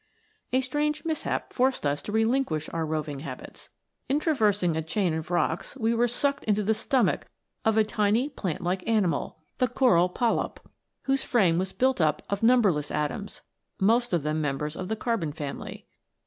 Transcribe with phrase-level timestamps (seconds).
[0.51, 3.69] "A strange mishap forced us to relinquish our roving habits.
[4.09, 7.27] In traversing a chain, of rocks we were sucked into the stomach
[7.63, 9.37] of a tiny plant like animal,*
[11.03, 13.41] whose frame was built tip of numberless atoms,
[13.79, 15.85] most of them members of the carbon family.